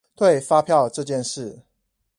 [0.15, 1.61] 對發票這件事